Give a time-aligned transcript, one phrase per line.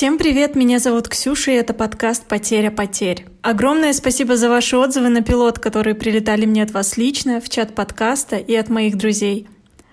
[0.00, 3.26] Всем привет, меня зовут Ксюша, и это подкаст «Потеря потерь».
[3.42, 7.74] Огромное спасибо за ваши отзывы на пилот, которые прилетали мне от вас лично, в чат
[7.74, 9.46] подкаста и от моих друзей.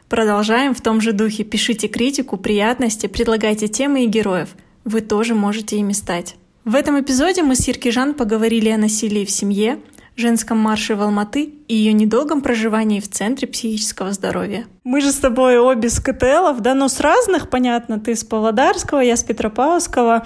[0.08, 1.44] Продолжаем в том же духе.
[1.44, 4.56] Пишите критику, приятности, предлагайте темы и героев.
[4.86, 6.36] Вы тоже можете ими стать.
[6.64, 9.78] В этом эпизоде мы с Иркижан поговорили о насилии в семье,
[10.18, 14.66] женском марше в Алматы и ее недолгом проживании в Центре психического здоровья.
[14.84, 19.00] Мы же с тобой обе с КТЛов, да, ну с разных, понятно, ты с Павлодарского,
[19.00, 20.26] я с Петропавловского,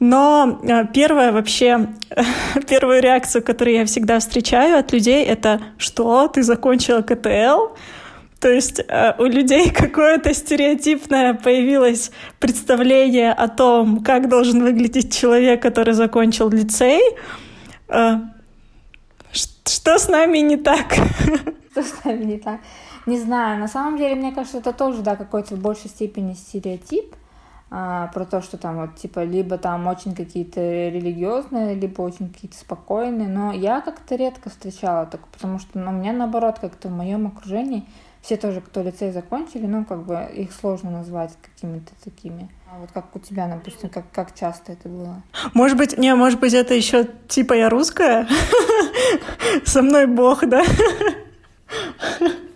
[0.00, 1.90] но э, первая вообще,
[2.68, 6.26] первую реакцию, которую я всегда встречаю от людей, это «Что?
[6.28, 7.74] Ты закончила КТЛ?»
[8.40, 15.62] То есть э, у людей какое-то стереотипное появилось представление о том, как должен выглядеть человек,
[15.62, 17.02] который закончил лицей.
[19.70, 20.94] Что с нами не так?
[21.70, 22.58] Что с нами не так?
[23.06, 23.60] Не знаю.
[23.60, 27.14] На самом деле, мне кажется, это тоже, да, какой-то в большей степени стереотип
[27.70, 32.58] а, про то, что там вот, типа, либо там очень какие-то религиозные, либо очень какие-то
[32.58, 33.28] спокойные.
[33.28, 37.28] Но я как-то редко встречала так, потому что, ну, у меня наоборот, как-то в моем
[37.28, 37.86] окружении
[38.22, 42.48] все тоже, кто лицей закончили, ну, как бы их сложно назвать какими-то такими.
[42.72, 45.22] А вот как у тебя, допустим, как, как часто это было?
[45.54, 48.28] Может быть, не, может быть, это еще типа я русская?
[49.64, 50.62] Со мной Бог, да?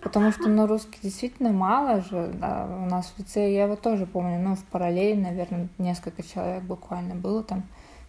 [0.01, 2.31] Потому что, ну, русский действительно мало же.
[2.35, 6.63] Да, у нас в лицее, я его тоже помню, ну, в параллели, наверное, несколько человек
[6.63, 7.63] буквально было там,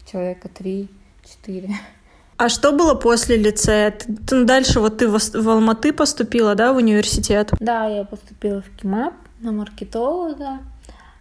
[0.09, 1.71] человека три-четыре.
[2.37, 3.91] А что было после лицея?
[3.91, 7.51] Ты, ну, дальше вот ты в, в Алматы поступила, да, в университет?
[7.59, 10.61] Да, я поступила в КИМАП на маркетолога.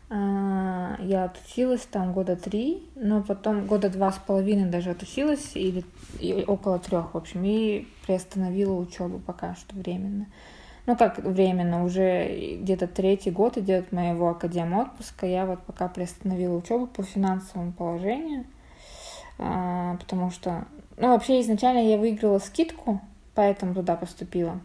[0.09, 5.83] А, я отучилась там года три, но потом года два с половиной даже отучилась, или
[6.45, 10.27] около трех, в общем, и приостановила учебу пока что временно.
[10.85, 16.55] Ну, как временно, уже где-то третий год идет моего академ отпуска, я вот пока приостановила
[16.55, 18.45] учебу по финансовому положению,
[19.39, 20.65] а, потому что
[20.97, 23.01] ну, вообще, изначально я выиграла скидку,
[23.33, 24.59] поэтому туда поступила.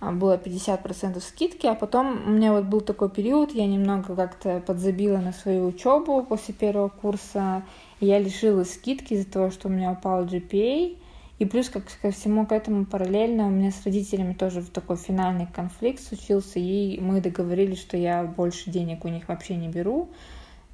[0.00, 4.60] А, было 50% скидки, а потом у меня вот был такой период, я немного как-то
[4.66, 7.62] подзабила на свою учебу после первого курса,
[8.00, 10.96] и я лишилась скидки из-за того, что у меня упал GPA,
[11.38, 14.96] и плюс как ко всему к этому параллельно у меня с родителями тоже в такой
[14.96, 20.08] финальный конфликт случился, и мы договорились, что я больше денег у них вообще не беру,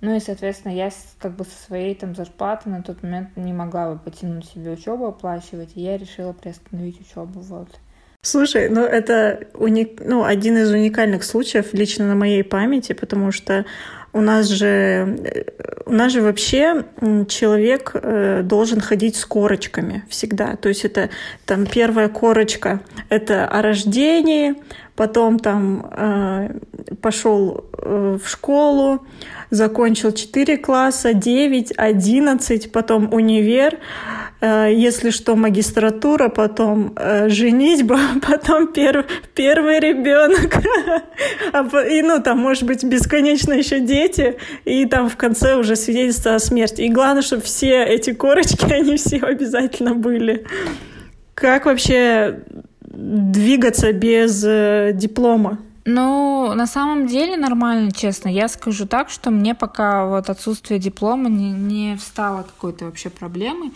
[0.02, 3.92] ну и, соответственно, я как бы со своей там зарплаты на тот момент не могла
[3.92, 7.40] бы потянуть себе учебу оплачивать, и я решила приостановить учебу.
[7.40, 7.68] Вот.
[8.26, 10.00] Слушай, ну это уник...
[10.04, 13.66] ну, один из уникальных случаев лично на моей памяти, потому что
[14.16, 15.18] у нас же,
[15.84, 16.84] у нас же вообще
[17.28, 20.56] человек э, должен ходить с корочками всегда.
[20.56, 21.10] То есть это
[21.44, 24.54] там первая корочка— это о рождении,
[24.94, 26.50] потом там э,
[27.02, 29.06] пошел э, в школу,
[29.50, 33.78] закончил 4 класса, 9, 11, потом универ,
[34.40, 40.62] э, если что, магистратура, потом э, женитьба, потом пер, первый ребенок,
[41.52, 46.34] а и, ну, там, может быть, бесконечно еще дети, и там в конце уже свидетельство
[46.34, 46.82] о смерти.
[46.82, 50.46] И главное, чтобы все эти корочки, они все обязательно были.
[51.34, 52.40] Как вообще
[52.82, 55.58] двигаться без э, диплома?
[55.84, 58.28] Ну, на самом деле нормально, честно.
[58.28, 63.72] Я скажу так, что мне пока вот отсутствие диплома не, не встало какой-то вообще проблемой.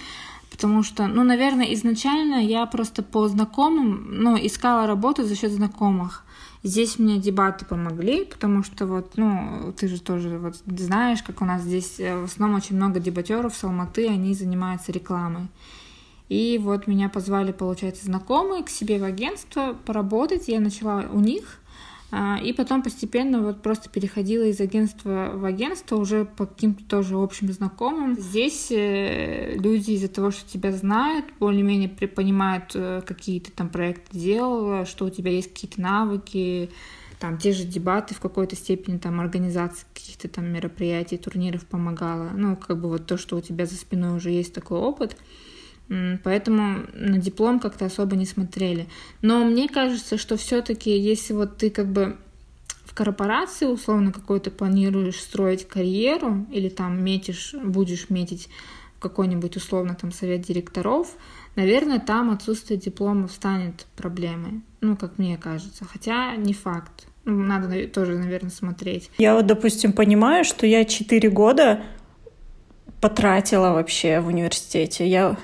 [0.51, 6.25] Потому что, ну, наверное, изначально я просто по знакомым, ну, искала работу за счет знакомых.
[6.63, 11.47] Здесь мне дебаты помогли, потому что вот, ну, ты же тоже вот знаешь, как у
[11.47, 15.49] нас здесь э, в основном очень много дебатеров с Алматы, они занимаются рекламой.
[16.29, 20.49] И вот меня позвали, получается, знакомые к себе в агентство поработать.
[20.49, 21.59] Я начала у них.
[22.13, 27.17] А, и потом постепенно вот просто переходила из агентства в агентство уже по каким-то тоже
[27.17, 28.19] общим знакомым.
[28.19, 34.19] Здесь э, люди из-за того, что тебя знают, более-менее понимают, э, какие ты там проекты
[34.19, 36.71] делала, что у тебя есть какие-то навыки,
[37.21, 42.31] там те же дебаты в какой-то степени, там организация каких-то там мероприятий, турниров помогала.
[42.35, 45.17] Ну, как бы вот то, что у тебя за спиной уже есть такой опыт.
[46.23, 48.87] Поэтому на диплом как-то особо не смотрели.
[49.23, 52.17] Но мне кажется, что все-таки, если вот ты как бы
[52.85, 58.49] в корпорации условно какой-то планируешь строить карьеру или там метишь, будешь метить
[59.01, 61.09] какой-нибудь условно там совет директоров,
[61.57, 64.61] наверное, там отсутствие диплома станет проблемой.
[64.81, 65.85] Ну, как мне кажется.
[65.85, 67.07] Хотя не факт.
[67.25, 69.11] Ну, надо тоже, наверное, смотреть.
[69.19, 71.83] Я вот, допустим, понимаю, что я четыре года
[73.01, 75.09] потратила вообще в университете.
[75.09, 75.37] Я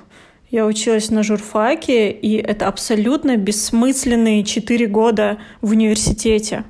[0.51, 6.65] я училась на журфаке, и это абсолютно бессмысленные четыре года в университете.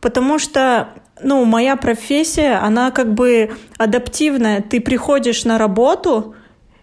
[0.00, 0.88] потому что
[1.22, 4.62] ну, моя профессия, она как бы адаптивная.
[4.62, 6.34] Ты приходишь на работу,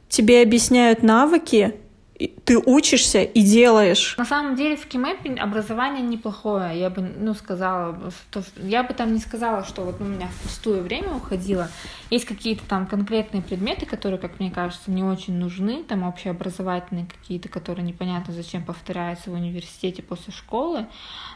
[0.09, 1.73] тебе объясняют навыки,
[2.17, 4.15] ты учишься и делаешь.
[4.17, 6.79] На самом деле в Кимэпе образование неплохое.
[6.79, 10.43] Я бы, ну, сказала, что я бы там не сказала, что вот у меня в
[10.43, 11.69] пустое время уходило.
[12.09, 17.49] Есть какие-то там конкретные предметы, которые, как мне кажется, не очень нужны, там общеобразовательные какие-то,
[17.49, 20.87] которые непонятно зачем повторяются в университете после школы.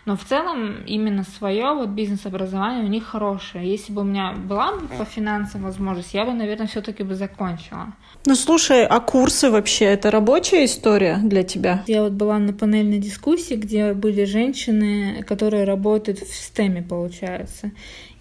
[0.05, 3.69] Но в целом именно свое вот бизнес-образование у них хорошее.
[3.69, 7.93] Если бы у меня была бы по финансам возможность, я бы, наверное, все-таки бы закончила.
[8.25, 11.83] Ну слушай, а курсы вообще это рабочая история для тебя?
[11.87, 17.71] Я вот была на панельной дискуссии, где были женщины, которые работают в системе, получается.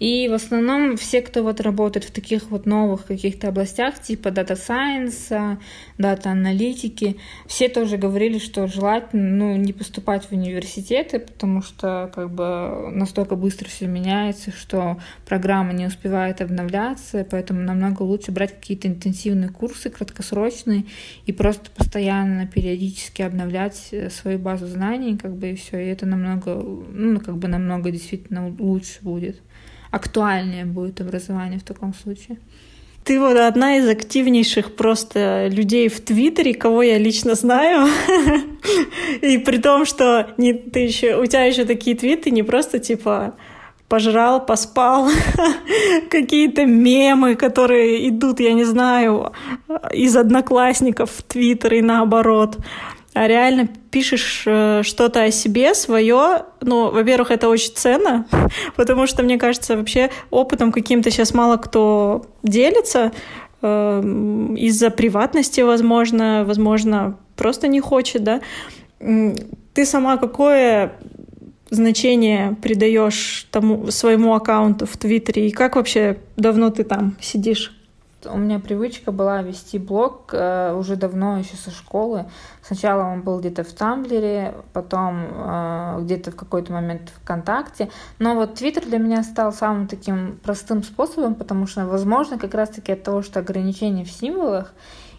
[0.01, 4.57] И в основном все, кто вот работает в таких вот новых каких-то областях, типа Data
[4.57, 5.59] Science,
[5.99, 12.31] Data аналитики, все тоже говорили, что желательно ну, не поступать в университеты, потому что как
[12.31, 18.87] бы настолько быстро все меняется, что программа не успевает обновляться, поэтому намного лучше брать какие-то
[18.87, 20.85] интенсивные курсы краткосрочные
[21.27, 26.07] и просто постоянно, периодически обновлять э, свою базу знаний, как бы и все, и это
[26.07, 29.39] намного, ну, как бы намного действительно лучше будет
[29.91, 32.37] актуальнее будет образование в таком случае.
[33.03, 37.87] Ты вот одна из активнейших просто людей в Твиттере, кого я лично знаю.
[39.21, 43.33] И при том, что не, ты еще, у тебя еще такие твиты не просто типа
[43.87, 45.09] пожрал, поспал,
[46.09, 49.33] какие-то мемы, которые идут, я не знаю,
[49.91, 52.57] из одноклассников в Твиттер и наоборот
[53.13, 58.25] а реально пишешь э, что-то о себе свое, ну, во-первых, это очень ценно,
[58.75, 63.11] потому что, мне кажется, вообще опытом каким-то сейчас мало кто делится,
[63.61, 64.01] э,
[64.57, 68.41] из-за приватности, возможно, возможно, просто не хочет, да.
[68.99, 70.93] Ты сама какое
[71.69, 77.73] значение придаешь тому своему аккаунту в Твиттере и как вообще давно ты там сидишь?
[78.25, 82.25] У меня привычка была вести блог э, уже давно, еще со школы.
[82.61, 87.89] Сначала он был где-то в Тамблере, потом э, где-то в какой-то момент ВКонтакте.
[88.19, 92.91] Но вот Твиттер для меня стал самым таким простым способом, потому что, возможно, как раз-таки
[92.91, 94.73] от того, что ограничения в символах,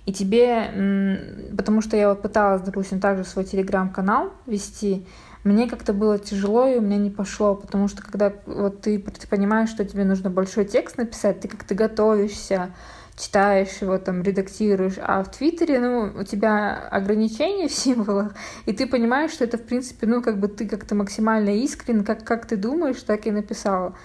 [0.05, 5.07] и тебе, потому что я вот пыталась, допустим, также свой телеграм-канал вести,
[5.45, 9.27] мне как-то было тяжело, и у меня не пошло, потому что когда вот ты, ты
[9.27, 12.73] понимаешь, что тебе нужно большой текст написать, ты как-то готовишься,
[13.19, 18.35] читаешь его, там, редактируешь, а в Твиттере, ну, у тебя ограничения в символах,
[18.67, 22.25] и ты понимаешь, что это, в принципе, ну, как бы ты как-то максимально искрен, как,
[22.25, 23.97] как ты думаешь, так и написала.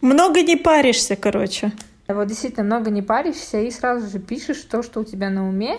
[0.00, 1.72] Много не паришься, короче.
[2.08, 5.78] Вот действительно много не паришься и сразу же пишешь то, что у тебя на уме,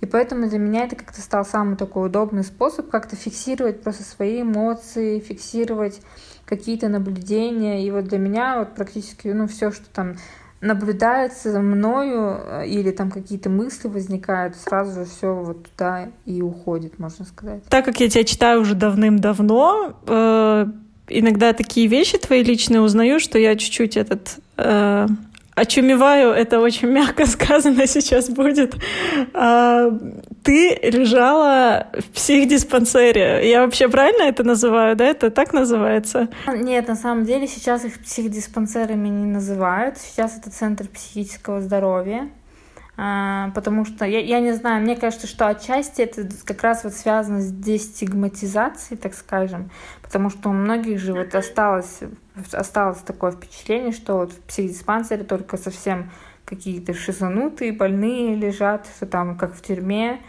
[0.00, 4.42] и поэтому для меня это как-то стал самый такой удобный способ как-то фиксировать просто свои
[4.42, 6.00] эмоции, фиксировать
[6.44, 7.84] какие-то наблюдения.
[7.84, 10.16] И вот для меня вот практически ну, все, что там
[10.60, 16.40] наблюдается за мною э, или там какие-то мысли возникают, сразу же все вот туда и
[16.40, 17.62] уходит, можно сказать.
[17.68, 20.66] Так как я тебя читаю уже давным-давно, э,
[21.08, 25.06] иногда такие вещи твои личные узнаю, что я чуть-чуть этот э,
[25.56, 28.76] очумеваю, это очень мягко сказано сейчас будет.
[29.34, 29.90] А,
[30.44, 33.50] ты лежала в психдиспансере.
[33.50, 35.06] Я вообще правильно это называю, да?
[35.06, 36.28] Это так называется?
[36.46, 39.98] Нет, на самом деле сейчас их психдиспансерами не называют.
[39.98, 42.28] Сейчас это центр психического здоровья.
[42.98, 46.94] А, потому что я, я не знаю, мне кажется, что отчасти это как раз вот
[46.94, 49.70] связано с дестигматизацией, так скажем,
[50.02, 52.00] потому что у многих же вот осталось,
[52.52, 56.10] осталось такое впечатление, что вот в психдиспансере только совсем
[56.46, 60.20] какие-то шизанутые, больные лежат, что там как в тюрьме.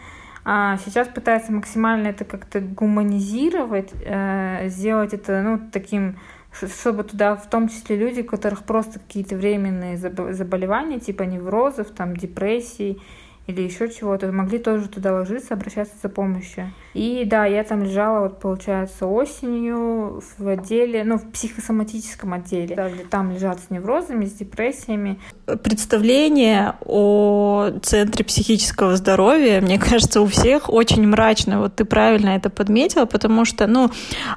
[0.44, 6.18] А сейчас пытается максимально это как-то гуманизировать, э, сделать это ну, таким
[6.66, 12.16] чтобы туда в том числе люди, у которых просто какие-то временные заболевания, типа неврозов, там,
[12.16, 13.00] депрессий
[13.48, 16.70] или еще чего-то, могли тоже туда ложиться, обращаться за помощью.
[16.92, 22.76] И да, я там лежала, вот получается, осенью в отделе, ну, в психосоматическом отделе.
[22.76, 25.18] Да, там лежат с неврозами, с депрессиями.
[25.62, 31.60] Представление о Центре психического здоровья, мне кажется, у всех очень мрачно.
[31.60, 33.90] Вот ты правильно это подметила, потому что, ну,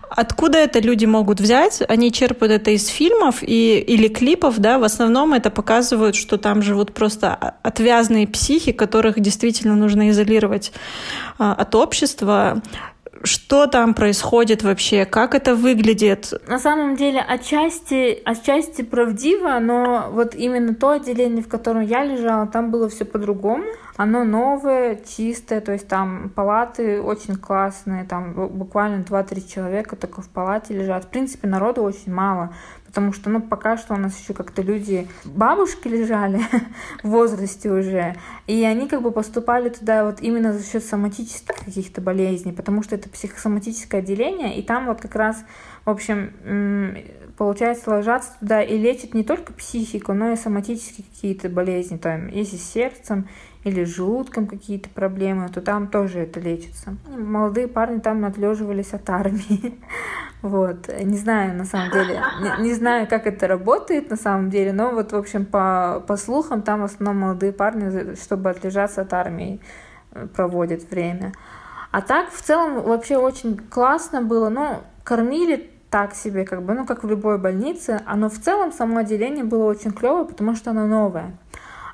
[0.10, 1.82] откуда это люди могут взять?
[1.90, 6.62] Они черпают это из фильмов и, или клипов, да, в основном это показывают, что там
[6.62, 10.72] живут просто отвязные психи, которых действительно нужно изолировать
[11.40, 12.62] а, от общества,
[13.24, 16.34] что там происходит вообще, как это выглядит.
[16.48, 22.46] На самом деле, отчасти, отчасти правдиво, но вот именно то отделение, в котором я лежала,
[22.46, 23.66] там было все по-другому.
[23.98, 30.30] Оно новое, чистое, то есть там палаты очень классные, там буквально 2-3 человека только в
[30.30, 31.06] палате лежат.
[31.06, 32.54] В принципе, народу очень мало,
[32.92, 36.42] потому что, ну, пока что у нас еще как-то люди, бабушки лежали
[37.04, 38.18] в возрасте уже,
[38.48, 42.96] и они как бы поступали туда вот именно за счет соматических каких-то болезней, потому что
[42.96, 45.46] это психосоматическое отделение, и там вот как раз,
[45.86, 46.98] в общем,
[47.38, 52.58] получается, ложатся туда и лечат не только психику, но и соматические какие-то болезни, там, если
[52.58, 53.30] с сердцем
[53.64, 56.96] или желудком какие-то проблемы, то там тоже это лечится.
[57.16, 59.80] Молодые парни там отлеживались от армии.
[60.42, 60.90] Вот.
[61.00, 64.90] Не знаю, на самом деле, не, не знаю, как это работает на самом деле, но
[64.90, 69.62] вот, в общем, по, по слухам, там в основном молодые парни, чтобы отлежаться от армии,
[70.14, 71.34] э, проводят время.
[71.92, 74.50] А так, в целом, вообще очень классно было.
[74.50, 78.02] Ну, кормили так себе, как бы, ну, как в любой больнице.
[78.08, 81.38] Оно в целом, само отделение было очень клевое, потому что оно новое.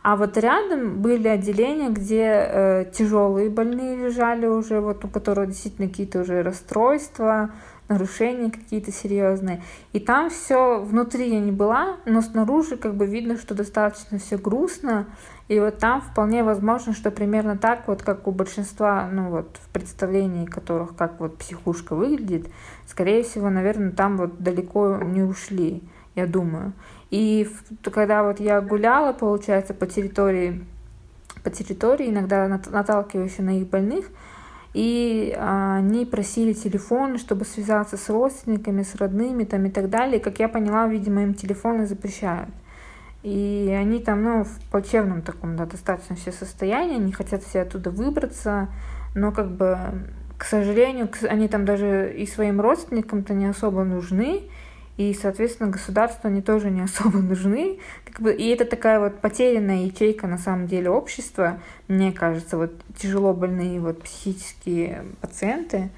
[0.03, 5.89] А вот рядом были отделения, где э, тяжелые больные лежали уже, вот у которых действительно
[5.89, 7.51] какие-то уже расстройства,
[7.89, 9.61] нарушения какие-то серьезные.
[9.93, 14.37] И там все внутри я не была, но снаружи как бы видно, что достаточно все
[14.37, 15.07] грустно.
[15.47, 19.69] И вот там вполне возможно, что примерно так, вот как у большинства, ну вот в
[19.69, 22.47] представлении которых, как вот психушка выглядит,
[22.85, 25.81] скорее всего, наверное, там вот далеко не ушли,
[26.15, 26.73] я думаю.
[27.09, 27.49] И
[27.91, 30.65] когда вот я гуляла, получается, по территории,
[31.43, 34.07] по территории, иногда наталкиваюсь на их больных,
[34.73, 40.19] и а, они просили телефоны, чтобы связаться с родственниками, с родными там и так далее.
[40.19, 42.49] Как я поняла, видимо, им телефоны запрещают.
[43.23, 47.89] И они там, ну, в плачевном таком, да, достаточно все состоянии, они хотят все оттуда
[47.89, 48.69] выбраться,
[49.15, 49.77] но как бы,
[50.37, 54.43] к сожалению, они там даже и своим родственникам-то не особо нужны,
[54.97, 57.79] и, соответственно, государству они тоже не особо нужны.
[58.05, 62.73] Как бы, и это такая вот потерянная ячейка, на самом деле, общества, мне кажется, вот
[62.97, 65.89] тяжело больные вот психические пациенты,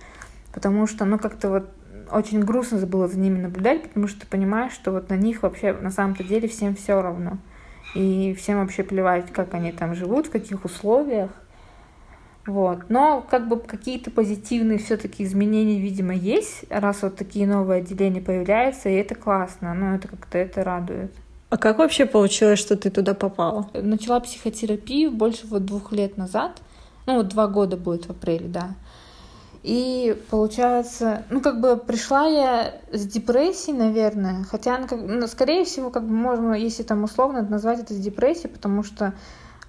[0.54, 1.70] потому что, ну, как-то вот
[2.12, 5.74] очень грустно было за ними наблюдать, потому что ты понимаешь, что вот на них вообще
[5.74, 7.38] на самом-то деле всем все равно.
[7.96, 11.32] И всем вообще плевать, как они там живут, в каких условиях.
[12.46, 12.90] Вот.
[12.90, 18.90] Но как бы какие-то позитивные все-таки изменения, видимо, есть, раз вот такие новые отделения появляются,
[18.90, 21.12] и это классно, но это как-то это радует.
[21.50, 23.70] А как вообще получилось, что ты туда попала?
[23.74, 26.62] Начала психотерапию больше вот двух лет назад,
[27.06, 28.76] ну вот два года будет в апреле, да.
[29.64, 36.04] И получается, ну как бы пришла я с депрессией, наверное, хотя, ну, скорее всего, как
[36.04, 39.14] бы можно, если там условно назвать это с депрессией, потому что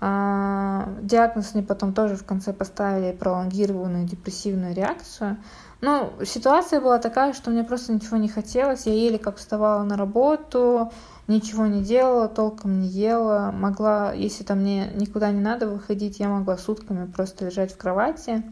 [0.01, 5.37] диагноз мне потом тоже в конце поставили пролонгированную депрессивную реакцию.
[5.83, 8.87] Ну, ситуация была такая, что мне просто ничего не хотелось.
[8.87, 10.91] Я еле как вставала на работу,
[11.27, 13.51] ничего не делала, толком не ела.
[13.55, 18.43] Могла, если там мне никуда не надо выходить, я могла сутками просто лежать в кровати.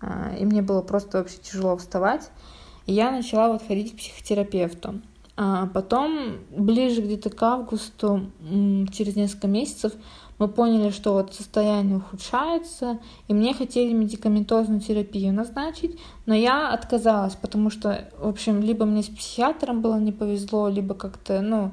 [0.00, 2.30] А, и мне было просто вообще тяжело вставать.
[2.86, 5.00] И я начала вот ходить к психотерапевту.
[5.42, 8.30] А потом, ближе где-то к августу,
[8.92, 9.94] через несколько месяцев,
[10.38, 17.36] мы поняли, что вот состояние ухудшается, и мне хотели медикаментозную терапию назначить, но я отказалась,
[17.36, 21.72] потому что, в общем, либо мне с психиатром было не повезло, либо как-то, ну,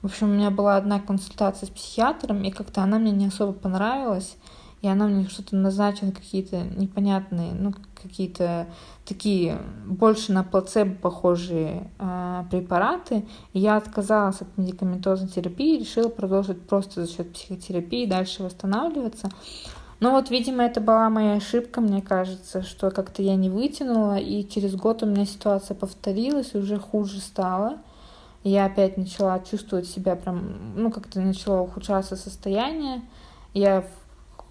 [0.00, 3.52] в общем, у меня была одна консультация с психиатром, и как-то она мне не особо
[3.52, 4.36] понравилась
[4.80, 8.68] и она мне что-то назначила какие-то непонятные, ну, какие-то
[9.04, 13.26] такие больше на плацебо похожие э, препараты.
[13.52, 19.30] И я отказалась от медикаментозной терапии и решила продолжить просто за счет психотерапии дальше восстанавливаться.
[20.00, 24.48] Но вот, видимо, это была моя ошибка, мне кажется, что как-то я не вытянула, и
[24.48, 27.78] через год у меня ситуация повторилась, и уже хуже стало.
[28.44, 33.02] Я опять начала чувствовать себя прям, ну, как-то начало ухудшаться состояние.
[33.54, 33.84] Я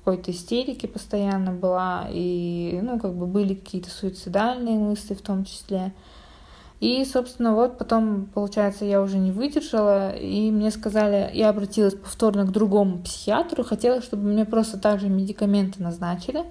[0.07, 5.93] какой-то истерике постоянно была, и, ну, как бы были какие-то суицидальные мысли в том числе.
[6.79, 12.45] И, собственно, вот потом, получается, я уже не выдержала, и мне сказали, я обратилась повторно
[12.45, 16.45] к другому психиатру, хотела, чтобы мне просто также медикаменты назначили.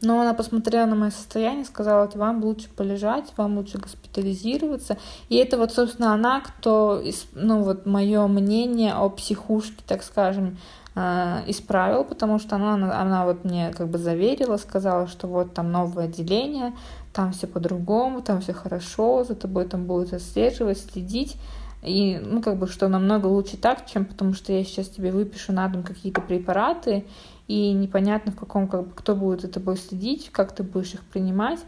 [0.00, 4.98] Но она посмотрела на мое состояние, сказала, вам лучше полежать, вам лучше госпитализироваться.
[5.28, 10.58] И это вот, собственно, она, кто, ну вот, мое мнение о психушке, так скажем,
[10.96, 16.04] исправил, потому что она, она вот мне как бы заверила, сказала, что вот там новое
[16.04, 16.72] отделение,
[17.12, 21.36] там все по-другому, там все хорошо, за тобой там будут отслеживать, следить.
[21.82, 25.52] И, ну, как бы, что намного лучше так, чем потому что я сейчас тебе выпишу
[25.52, 27.04] на дом какие-то препараты,
[27.46, 31.02] и непонятно в каком, как бы, кто будет за тобой следить, как ты будешь их
[31.04, 31.60] принимать.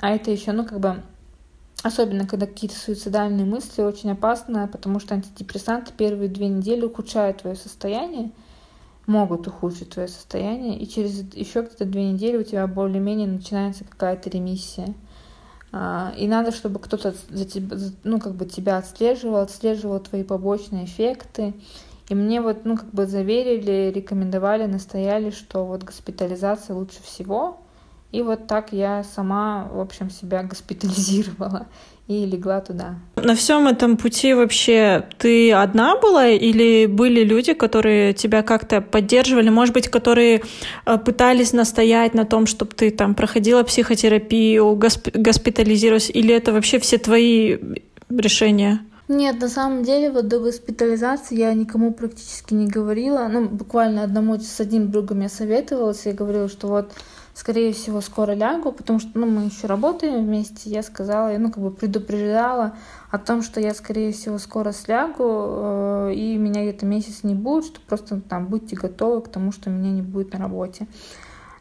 [0.00, 1.02] А это еще, ну, как бы,
[1.82, 7.56] особенно когда какие-то суицидальные мысли, очень опасно, потому что антидепрессанты первые две недели ухудшают твое
[7.56, 8.30] состояние,
[9.06, 14.30] могут ухудшить твое состояние, и через еще где-то две недели у тебя более-менее начинается какая-то
[14.30, 14.94] ремиссия.
[15.72, 20.84] А, и надо, чтобы кто-то за тебя, ну, как бы тебя отслеживал, отслеживал твои побочные
[20.84, 21.54] эффекты.
[22.08, 27.58] И мне вот, ну, как бы заверили, рекомендовали, настояли, что вот госпитализация лучше всего.
[28.16, 31.66] И вот так я сама, в общем, себя госпитализировала
[32.08, 32.94] и легла туда.
[33.16, 39.50] На всем этом пути вообще ты одна была или были люди, которые тебя как-то поддерживали,
[39.50, 40.40] может быть, которые
[40.86, 46.78] э, пытались настоять на том, чтобы ты там проходила психотерапию, госп госпитализировалась, или это вообще
[46.78, 47.58] все твои
[48.08, 48.80] решения?
[49.08, 53.28] Нет, на самом деле, вот до госпитализации я никому практически не говорила.
[53.30, 56.92] Ну, буквально одному с одним другом я советовалась, я говорила, что вот
[57.36, 60.70] скорее всего, скоро лягу, потому что, ну, мы еще работаем вместе.
[60.70, 62.76] Я сказала, ну, как бы предупреждала
[63.10, 65.24] о том, что я, скорее всего, скоро слягу,
[66.08, 69.68] э, и меня где-то месяц не будет, что просто там будьте готовы к тому, что
[69.68, 70.86] меня не будет на работе.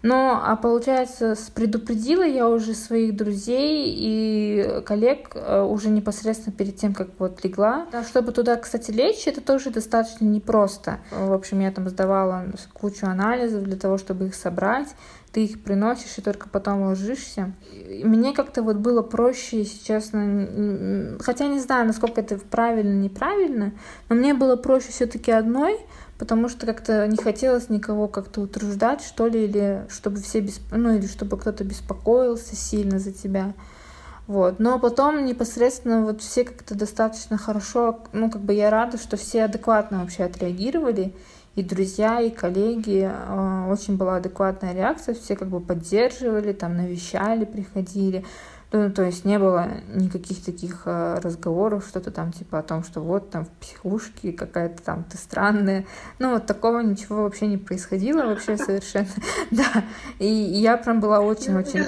[0.01, 6.93] Но, а получается, предупредила я уже своих друзей и коллег э, уже непосредственно перед тем,
[6.93, 7.87] как вот легла.
[8.07, 10.99] Чтобы туда, кстати, лечь, это тоже достаточно непросто.
[11.11, 14.89] В общем, я там сдавала кучу анализов для того, чтобы их собрать
[15.35, 17.51] ты их приносишь и только потом ложишься.
[18.05, 23.73] Мне как-то вот было проще, если честно, хотя не знаю, насколько это правильно, неправильно,
[24.07, 25.77] но мне было проще все-таки одной,
[26.17, 30.71] потому что как-то не хотелось никого как-то утруждать, что ли, или чтобы все бесп...
[30.71, 33.53] ну или чтобы кто-то беспокоился сильно за тебя.
[34.27, 34.59] Вот.
[34.59, 39.43] Но потом непосредственно вот все как-то достаточно хорошо, ну как бы я рада, что все
[39.43, 41.13] адекватно вообще отреагировали,
[41.55, 43.09] и друзья, и коллеги.
[43.09, 48.25] А, очень была адекватная реакция, все как бы поддерживали, там навещали, приходили.
[48.71, 52.99] Ну, то есть не было никаких таких а, разговоров, что-то там типа о том, что
[52.99, 55.85] вот там в психушке какая-то там ты странная.
[56.19, 59.07] Ну, вот такого ничего вообще не происходило вообще совершенно.
[59.51, 59.83] Да,
[60.19, 61.85] и я прям была очень-очень...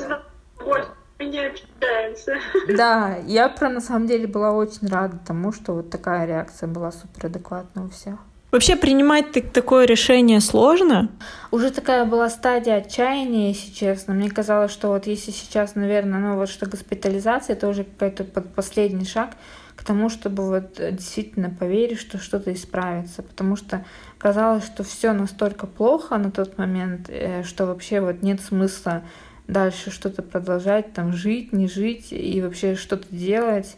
[2.70, 6.92] Да, я прям на самом деле была очень рада тому, что вот такая реакция была
[6.92, 8.20] супер адекватная у всех.
[8.50, 11.10] Вообще принимать такое решение сложно?
[11.52, 14.14] Уже такая была стадия отчаяния, если честно.
[14.14, 19.06] Мне казалось, что вот если сейчас, наверное, ну вот что госпитализация, это уже какой-то последний
[19.06, 19.32] шаг
[19.76, 23.22] к тому, чтобы вот действительно поверить, что что-то исправится.
[23.22, 23.86] Потому что
[24.18, 29.04] казалось, что все настолько плохо на тот момент, э, что вообще вот нет смысла
[29.48, 33.78] дальше что-то продолжать, там жить, не жить и вообще что-то делать.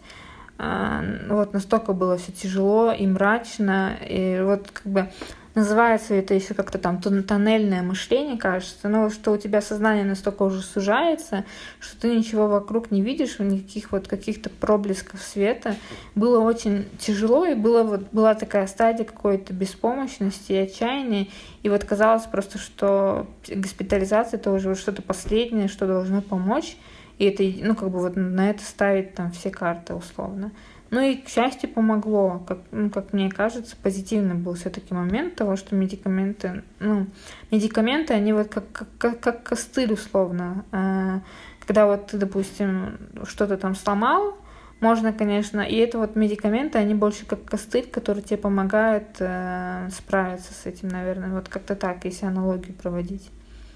[0.62, 5.10] А, вот настолько было все тяжело и мрачно, и вот как бы
[5.56, 10.62] называется это еще как-то там тоннельное мышление, кажется, но что у тебя сознание настолько уже
[10.62, 11.46] сужается,
[11.80, 15.76] что ты ничего вокруг не видишь, никаких вот каких-то проблесков света.
[16.14, 21.28] Было очень тяжело, и было вот, была такая стадия какой-то беспомощности и отчаяния,
[21.64, 26.76] и вот казалось просто, что госпитализация это уже что-то последнее, что должно помочь,
[27.20, 30.52] и это, ну, как бы вот на это ставить там все карты условно.
[30.90, 32.44] Ну и, к счастью, помогло.
[32.48, 37.06] Как, ну, как мне кажется, позитивный был все-таки момент того, что медикаменты, ну,
[37.52, 40.66] медикаменты, они вот как, как, как, костыль условно.
[40.72, 41.22] А,
[41.60, 44.38] когда вот ты, допустим, что-то там сломал,
[44.80, 50.54] можно, конечно, и это вот медикаменты, они больше как костыль, который тебе помогает э, справиться
[50.54, 51.34] с этим, наверное.
[51.34, 53.30] Вот как-то так, если аналогию проводить.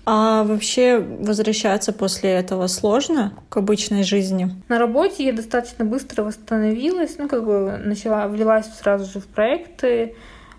[0.06, 4.50] А вообще возвращаться после этого сложно к обычной жизни?
[4.68, 10.16] На работе я достаточно быстро восстановилась, ну, как бы начала, влилась сразу же в проекты,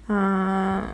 [0.09, 0.85] а,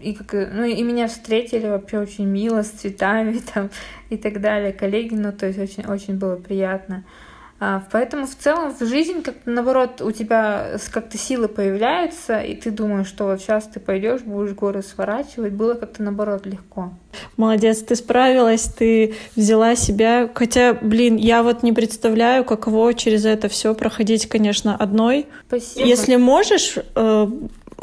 [0.00, 3.70] и, как, ну, и меня встретили вообще очень мило, с цветами там
[4.10, 7.04] и так далее, коллеги, ну, то есть очень, очень было приятно.
[7.04, 7.27] А,
[7.58, 13.08] поэтому в целом в жизнь как-то наоборот у тебя как-то силы появляются, и ты думаешь,
[13.08, 16.92] что вот сейчас ты пойдешь, будешь горы сворачивать, было как-то наоборот легко.
[17.36, 20.30] Молодец, ты справилась, ты взяла себя.
[20.32, 25.26] Хотя, блин, я вот не представляю, каково через это все проходить, конечно, одной.
[25.48, 25.86] Спасибо.
[25.86, 27.26] Если можешь, э,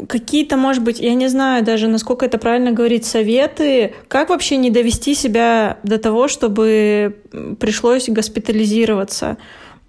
[0.08, 4.70] какие-то, может быть, я не знаю даже, насколько это правильно говорить, советы, как вообще не
[4.70, 7.16] довести себя до того, чтобы
[7.58, 9.36] пришлось госпитализироваться?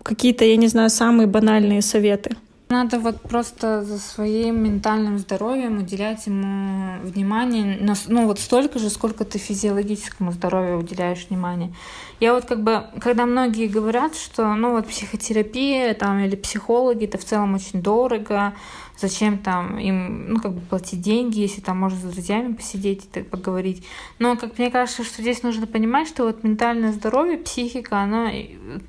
[0.08, 2.38] Какие-то, я не знаю, самые банальные советы?
[2.70, 9.24] Надо вот просто за своим ментальным здоровьем уделять ему внимание, ну вот столько же, сколько
[9.24, 11.74] ты физиологическому здоровью уделяешь внимание.
[12.20, 17.18] Я вот как бы, когда многие говорят, что ну вот психотерапия там или психологи, это
[17.18, 18.54] в целом очень дорого,
[18.98, 23.08] зачем там им, ну, как бы платить деньги, если там можно с друзьями посидеть и
[23.08, 23.86] так поговорить.
[24.20, 28.32] Но, как мне кажется, что здесь нужно понимать, что вот ментальное здоровье, психика, она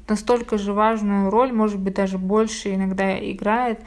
[0.08, 3.80] настолько же важную роль, может быть, даже больше иногда играет,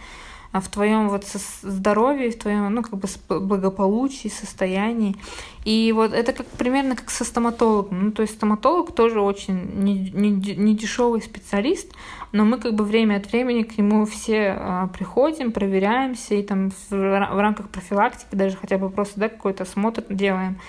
[0.59, 1.25] в твоем вот
[1.61, 3.07] здоровье, в твоем, ну, как бы
[3.39, 5.15] благополучии, состоянии.
[5.63, 8.05] И вот это как примерно как со стоматологом.
[8.05, 11.93] Ну, то есть стоматолог тоже очень не, не, не специалист,
[12.33, 16.71] но мы как бы время от времени к нему все а, приходим, проверяемся, и там
[16.71, 20.59] в, в рамках профилактики даже хотя бы просто да, какой-то осмотр делаем.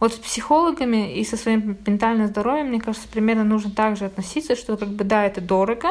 [0.00, 4.76] Вот с психологами и со своим ментальным здоровьем, мне кажется, примерно нужно также относиться, что
[4.76, 5.88] как бы да, это дорого,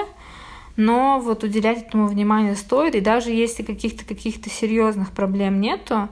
[0.77, 6.07] но вот уделять этому внимание стоит, и даже если каких-то каких-то серьезных проблем нету,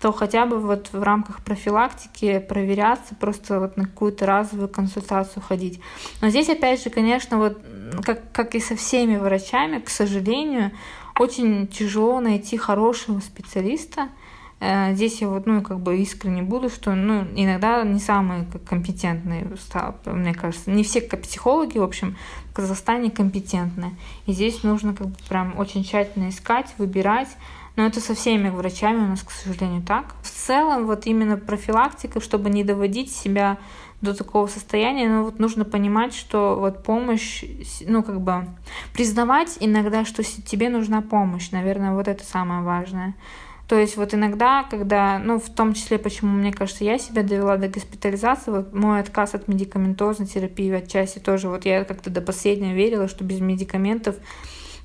[0.00, 5.80] то хотя бы вот в рамках профилактики проверяться, просто вот на какую-то разовую консультацию ходить.
[6.20, 7.58] Но здесь, опять же, конечно, вот
[8.04, 10.72] как, как и со всеми врачами, к сожалению,
[11.18, 14.08] очень тяжело найти хорошего специалиста,
[14.60, 19.46] Э, здесь я вот, ну, как бы искренне буду, что, ну, иногда не самые компетентные,
[20.06, 20.70] мне кажется.
[20.70, 22.16] Не все психологи, в общем,
[22.58, 23.96] Казахстане компетентны.
[24.26, 27.28] И здесь нужно как бы прям очень тщательно искать, выбирать.
[27.76, 30.16] Но это со всеми врачами у нас, к сожалению, так.
[30.22, 33.58] В целом, вот именно профилактика, чтобы не доводить себя
[34.00, 37.44] до такого состояния, ну вот нужно понимать, что вот помощь,
[37.86, 38.48] ну как бы
[38.92, 43.14] признавать иногда, что тебе нужна помощь, наверное, вот это самое важное.
[43.68, 47.58] То есть вот иногда, когда, ну, в том числе, почему, мне кажется, я себя довела
[47.58, 52.72] до госпитализации, вот мой отказ от медикаментозной терапии отчасти тоже, вот я как-то до последнего
[52.72, 54.16] верила, что без медикаментов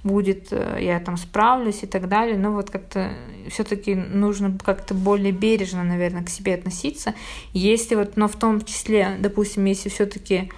[0.03, 3.13] будет, э, я там справлюсь и так далее, но вот как-то
[3.47, 7.15] все-таки нужно как-то более бережно, наверное, к себе относиться.
[7.53, 10.51] Если вот, но в том числе, допустим, если все-таки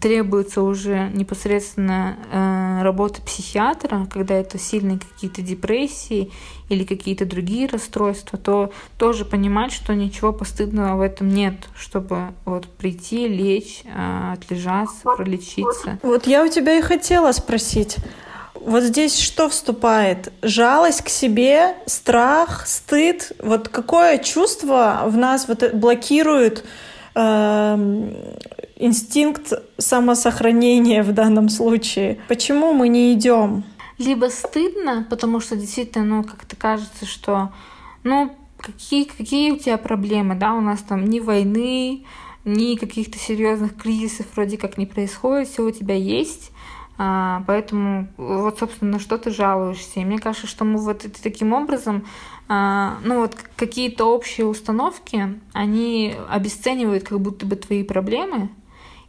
[0.00, 6.30] требуется уже непосредственно э, работа психиатра, когда это сильные какие-то депрессии
[6.68, 12.66] или какие-то другие расстройства, то тоже понимать, что ничего постыдного в этом нет, чтобы вот
[12.66, 15.98] прийти, лечь, э, отлежаться, пролечиться.
[16.02, 17.96] Вот я у тебя и хотела спросить.
[18.54, 20.34] Вот здесь что вступает?
[20.42, 23.32] Жалость к себе, страх, стыд?
[23.42, 26.89] Вот какое чувство в нас вот блокирует э,
[28.76, 32.18] инстинкт самосохранения в данном случае.
[32.28, 33.64] Почему мы не идем?
[33.98, 37.50] Либо стыдно, потому что действительно, ну, как-то кажется, что,
[38.02, 42.04] ну, какие, какие у тебя проблемы, да, у нас там ни войны,
[42.44, 46.52] ни каких-то серьезных кризисов вроде как не происходит, все у тебя есть,
[47.02, 50.00] а, поэтому вот, собственно, на что ты жалуешься.
[50.00, 52.04] И мне кажется, что мы вот таким образом,
[52.46, 58.50] а, ну вот какие-то общие установки, они обесценивают как будто бы твои проблемы,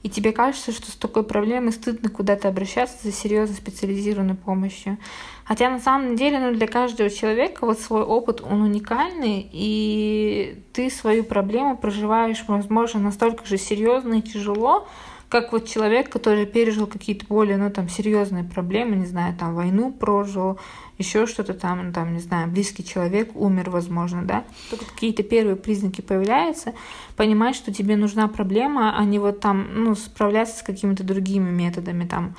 [0.03, 4.97] и тебе кажется, что с такой проблемой стыдно куда-то обращаться за серьезно специализированной помощью.
[5.43, 10.89] Хотя на самом деле ну, для каждого человека вот свой опыт, он уникальный, и ты
[10.89, 14.87] свою проблему проживаешь, возможно, настолько же серьезно и тяжело,
[15.31, 19.93] как вот человек, который пережил какие-то более, ну, там, серьезные проблемы, не знаю, там, войну
[19.93, 20.59] прожил,
[20.97, 25.55] еще что-то там, ну, там, не знаю, близкий человек умер, возможно, да, только какие-то первые
[25.55, 26.73] признаки появляются,
[27.15, 32.05] понимать, что тебе нужна проблема, а не вот там, ну, справляться с какими-то другими методами,
[32.05, 32.35] там,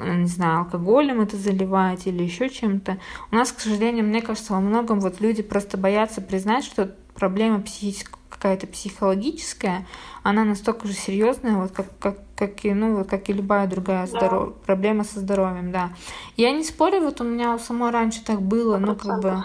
[0.00, 2.98] не знаю, алкоголем это заливать или еще чем-то.
[3.30, 7.60] У нас, к сожалению, мне кажется, во многом вот люди просто боятся признать, что проблема
[7.60, 9.86] психическая какая-то психологическая,
[10.22, 14.06] она настолько же серьезная, вот как, как, как, и, ну, вот как и любая другая
[14.06, 14.48] здоров...
[14.48, 14.54] да.
[14.66, 15.90] проблема со здоровьем, да.
[16.36, 19.44] Я не спорю, вот у меня у самой раньше так было, но как бы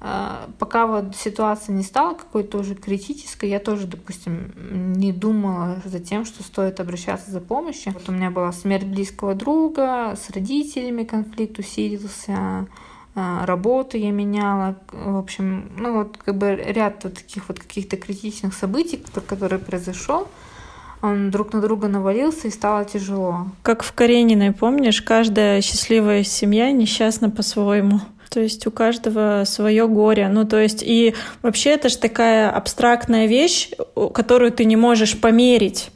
[0.00, 4.52] э, пока вот ситуация не стала какой-то уже критической, я тоже, допустим,
[4.96, 7.92] не думала за тем, что стоит обращаться за помощью.
[7.92, 12.66] Вот у меня была смерть близкого друга, с родителями конфликт усилился,
[13.14, 18.54] работу я меняла, в общем, ну вот как бы ряд вот таких вот каких-то критичных
[18.54, 20.28] событий, которые произошел,
[21.02, 23.48] он друг на друга навалился и стало тяжело.
[23.62, 28.00] Как в Карениной, помнишь, каждая счастливая семья несчастна по-своему.
[28.30, 30.28] То есть у каждого свое горе.
[30.28, 33.70] Ну, то есть и вообще это же такая абстрактная вещь,
[34.14, 35.90] которую ты не можешь померить.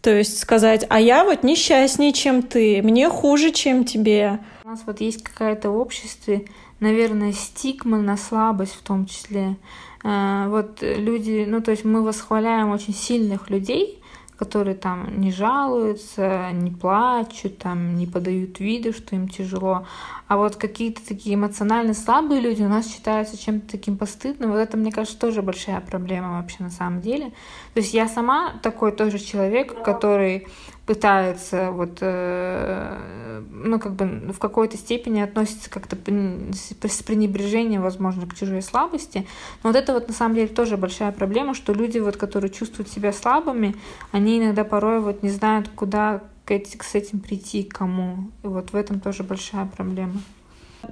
[0.00, 4.38] То есть сказать, а я вот несчастнее, чем ты, мне хуже, чем тебе.
[4.64, 6.44] У нас вот есть какая-то в обществе,
[6.78, 9.56] наверное, стигма на слабость в том числе.
[10.04, 14.00] А, вот люди, ну то есть мы восхваляем очень сильных людей,
[14.36, 19.84] которые там не жалуются, не плачут, там не подают виду, что им тяжело.
[20.32, 24.50] А вот какие-то такие эмоционально слабые люди у нас считаются чем-то таким постыдным.
[24.50, 27.32] Вот это, мне кажется, тоже большая проблема вообще на самом деле.
[27.74, 30.46] То есть я сама такой тоже человек, который
[30.86, 38.34] пытается вот, э, ну, как бы в какой-то степени относится как-то с пренебрежением, возможно, к
[38.34, 39.26] чужой слабости.
[39.62, 42.88] Но вот это вот на самом деле тоже большая проблема, что люди, вот, которые чувствуют
[42.88, 43.76] себя слабыми,
[44.12, 48.30] они иногда порой вот не знают, куда с этим прийти, к кому.
[48.42, 50.20] И вот в этом тоже большая проблема.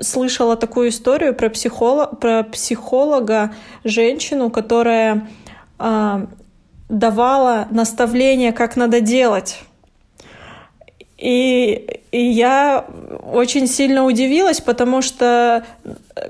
[0.00, 5.28] Слышала такую историю про, психолог, про психолога, женщину, которая
[5.78, 6.26] э,
[6.88, 9.58] давала наставления, как надо делать.
[11.18, 12.86] И, и я
[13.30, 15.66] очень сильно удивилась, потому что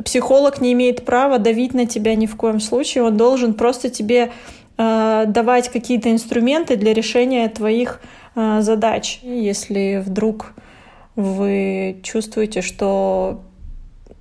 [0.05, 3.05] психолог не имеет права давить на тебя ни в коем случае.
[3.05, 4.33] Он должен просто тебе
[4.79, 9.21] э, давать какие-то инструменты для решения твоих э, задач.
[9.23, 10.55] Если вдруг
[11.17, 13.43] вы чувствуете, что,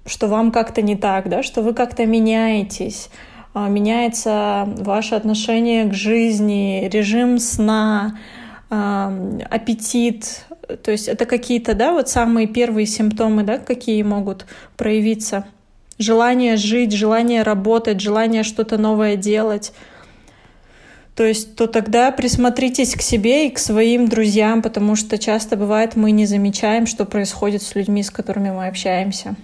[0.06, 3.10] что вам как-то не так, да, что вы как-то меняетесь,
[3.54, 8.18] э, меняется ваше отношение к жизни, режим сна,
[8.70, 10.46] э, аппетит,
[10.84, 14.46] то есть это какие-то, да, вот самые первые симптомы, да, какие могут
[14.78, 15.46] проявиться.
[15.98, 19.74] Желание жить, желание работать, желание что-то новое делать.
[21.20, 25.98] То есть, то тогда присмотритесь к себе и к своим друзьям, потому что часто бывает,
[25.98, 29.36] мы не замечаем, что происходит с людьми, с которыми мы общаемся.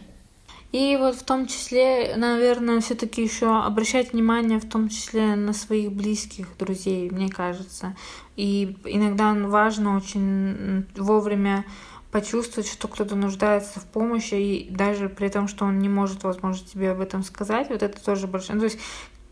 [0.71, 5.91] И вот в том числе, наверное, все-таки еще обращать внимание в том числе на своих
[5.91, 7.93] близких друзей, мне кажется.
[8.37, 11.65] И иногда важно очень вовремя
[12.09, 16.65] почувствовать, что кто-то нуждается в помощи, и даже при том, что он не может, возможно,
[16.65, 18.53] тебе об этом сказать, вот это тоже большое.
[18.53, 18.79] Ну, то есть,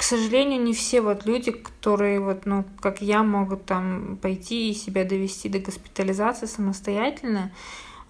[0.03, 4.73] к сожалению, не все вот люди, которые вот, ну, как я, могут там пойти и
[4.73, 7.53] себя довести до госпитализации самостоятельно.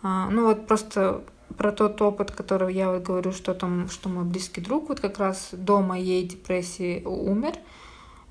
[0.01, 1.23] А, ну, вот просто
[1.55, 5.19] про тот опыт, который я вот говорю, что там, что мой близкий друг вот как
[5.19, 7.53] раз до моей депрессии умер,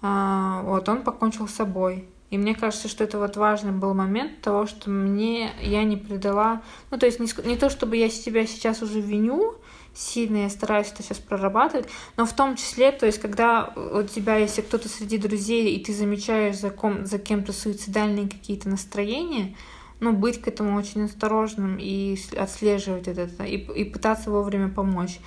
[0.01, 2.09] а, вот он покончил с собой.
[2.31, 6.63] И мне кажется, что это вот важный был момент того, что мне я не предала,
[6.91, 9.55] ну то есть не, не то, чтобы я себя сейчас уже виню
[9.95, 14.37] сильно, я стараюсь это сейчас прорабатывать, но в том числе, то есть когда у тебя,
[14.37, 19.55] если кто-то среди друзей, и ты замечаешь за, ком, за кем-то суицидальные какие-то настроения,
[20.01, 25.21] ну, быть к этому очень осторожным и отслеживать это, и, и пытаться вовремя помочь.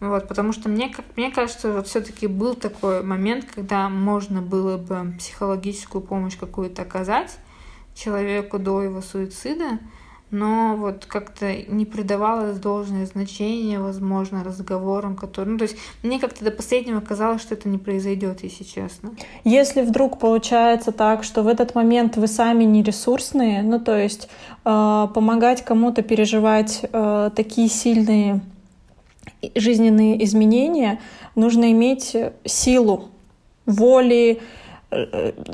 [0.00, 4.76] Вот, потому что мне, как, мне кажется, вот все-таки был такой момент, когда можно было
[4.76, 7.38] бы психологическую помощь какую-то оказать
[7.94, 9.78] человеку до его суицида,
[10.34, 15.52] но вот как-то не придавалось должное значение, возможно, разговорам, которые...
[15.52, 19.12] Ну, то есть мне как-то до последнего казалось, что это не произойдет, если честно.
[19.44, 24.28] Если вдруг получается так, что в этот момент вы сами не ресурсные, ну, то есть
[24.64, 28.40] э, помогать кому-то переживать э, такие сильные
[29.54, 31.00] жизненные изменения,
[31.36, 33.08] нужно иметь силу
[33.66, 34.40] воли,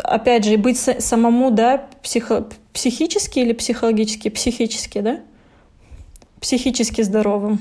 [0.05, 4.29] опять же, быть самому, да, психо, психически или психологически?
[4.29, 5.21] Психически, да?
[6.41, 7.59] Психически здоровым.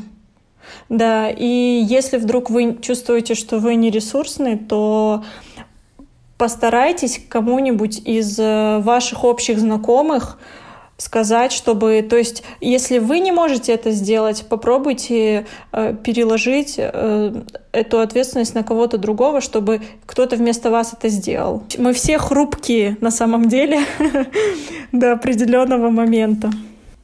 [0.88, 1.46] Да, и
[1.88, 5.24] если вдруг вы чувствуете, что вы не ресурсны, то
[6.38, 10.40] постарайтесь кому-нибудь из э, ваших общих знакомых
[11.00, 17.34] сказать, чтобы, то есть, если вы не можете это сделать, попробуйте э, переложить э,
[17.72, 21.64] эту ответственность на кого-то другого, чтобы кто-то вместо вас это сделал.
[21.78, 23.80] Мы все хрупкие на самом деле
[24.92, 26.52] до определенного момента.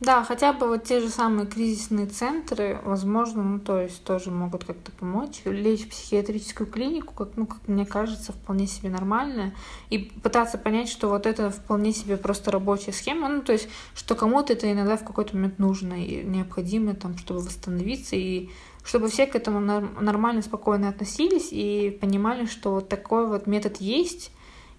[0.05, 4.63] Да, хотя бы вот те же самые кризисные центры, возможно, ну то есть тоже могут
[4.63, 5.41] как-то помочь.
[5.45, 9.55] Лечь в психиатрическую клинику, как, ну, как мне кажется, вполне себе нормально.
[9.89, 13.29] И пытаться понять, что вот это вполне себе просто рабочая схема.
[13.29, 17.39] Ну, то есть, что кому-то это иногда в какой-то момент нужно и необходимо, там, чтобы
[17.39, 18.49] восстановиться, и
[18.83, 24.31] чтобы все к этому нормально, спокойно относились и понимали, что вот такой вот метод есть,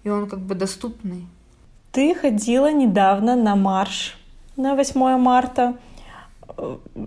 [0.05, 1.27] и он как бы доступный.
[1.91, 4.16] Ты ходила недавно на марш
[4.57, 5.77] на 8 марта.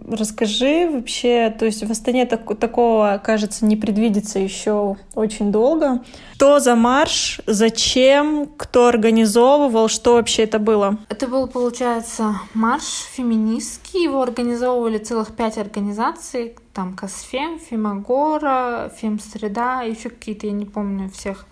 [0.09, 6.05] Расскажи вообще, то есть в Астане так, такого, кажется, не предвидится еще очень долго.
[6.35, 10.99] Что за марш, зачем, кто организовывал, что вообще это было?
[11.09, 14.05] Это был, получается, марш феминистский.
[14.05, 16.55] Его организовывали целых пять организаций.
[16.73, 21.47] Там Косфем, Фемагора, Фемсреда, еще какие-то, я не помню всех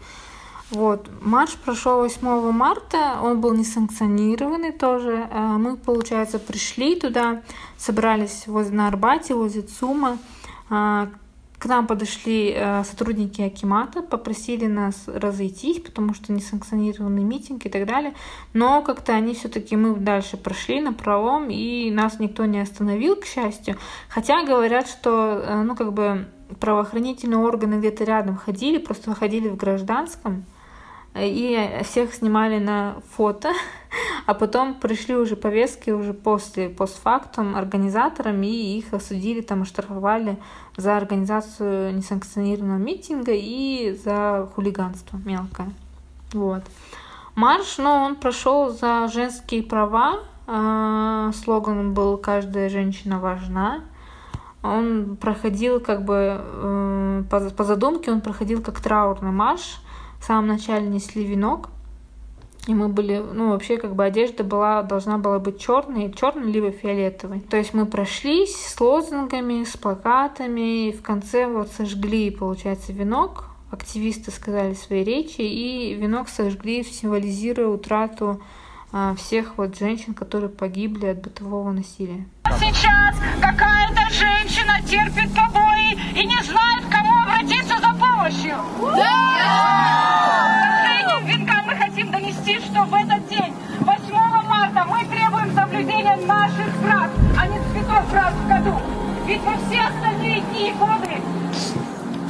[0.70, 1.08] вот.
[1.22, 5.26] Марш прошел 8 марта, он был несанкционированный тоже.
[5.30, 7.42] А мы, получается, пришли туда,
[7.78, 10.18] собрались возле, на Арбате, возле ЦУМа.
[10.68, 11.08] А,
[11.58, 17.86] к нам подошли э, сотрудники Акимата, попросили нас разойтись, потому что несанкционированный митинг и так
[17.86, 18.14] далее.
[18.52, 23.24] Но как-то они все-таки мы дальше прошли на правом, и нас никто не остановил, к
[23.24, 23.76] счастью.
[24.08, 26.28] Хотя говорят, что э, ну как бы
[26.60, 30.44] правоохранительные органы где-то рядом ходили, просто ходили в гражданском
[31.14, 33.52] и всех снимали на фото,
[34.26, 40.38] а потом пришли уже повестки уже после, постфактум организаторам, и их осудили, там, оштрафовали
[40.76, 45.70] за организацию несанкционированного митинга и за хулиганство мелкое.
[46.32, 46.62] Вот.
[47.34, 53.82] Марш, ну, он прошел за женские права, а, слоган был «Каждая женщина важна»,
[54.62, 59.80] он проходил как бы э, по задумке он проходил как траурный марш.
[60.20, 61.70] В самом начале несли венок,
[62.68, 66.70] и мы были, ну, вообще, как бы одежда была, должна была быть черной, черной либо
[66.70, 67.40] фиолетовой.
[67.40, 73.46] То есть мы прошлись с лозунгами, с плакатами, и в конце вот сожгли, получается, венок.
[73.70, 78.42] Активисты сказали свои речи, и венок сожгли, символизируя утрату
[78.92, 82.26] а, всех вот женщин, которые погибли от бытового насилия.
[82.58, 87.87] Сейчас какая-то женщина терпит побои и не знает, кому обратиться за
[88.28, 88.56] помощью.
[88.80, 89.28] Да!
[91.78, 94.14] хотим донести, что в этот день, 8
[94.48, 98.76] марта, мы требуем соблюдения наших прав, а не цветов прав в году.
[99.26, 101.22] Ведь во все остальные дни и годы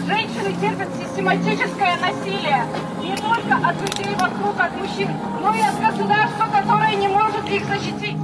[0.06, 2.64] женщины терпят систематическое насилие
[3.02, 5.08] не только от людей вокруг, от мужчин,
[5.42, 8.16] но и от государства, которое не может их защитить.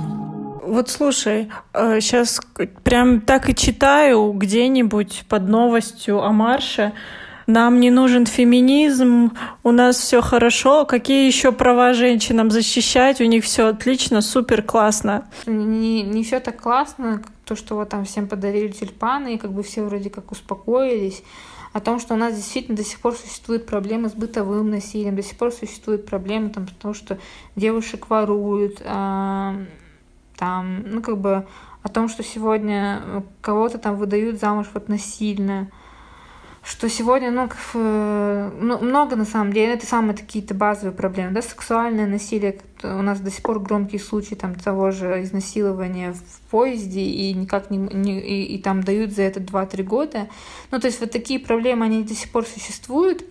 [0.63, 6.93] Вот слушай, сейчас э, прям так и читаю где-нибудь под новостью о марше,
[7.47, 13.45] нам не нужен феминизм, у нас все хорошо, какие еще права женщинам защищать, у них
[13.45, 15.29] все отлично, супер классно.
[15.47, 19.63] Не, не все так классно, то, что вот там всем подарили тюльпаны, и как бы
[19.63, 21.23] все вроде как успокоились.
[21.73, 25.25] О том, что у нас действительно до сих пор существуют проблемы с бытовым насилием, до
[25.25, 27.19] сих пор существуют проблемы там, потому что
[27.57, 29.67] девушек воруют, э,
[30.37, 31.47] там, ну как бы
[31.83, 35.69] о том, что сегодня кого-то там выдают замуж вот насильно
[36.65, 42.07] что сегодня, ну, ну, много на самом деле, это самые какие-то базовые проблемы, да, сексуальное
[42.07, 47.35] насилие, у нас до сих пор громкие случаи там того же изнасилования в поезде и
[47.35, 50.29] никак не, не и, и там дают за это 2-3 года.
[50.71, 53.25] Ну, то есть вот такие проблемы, они до сих пор существуют,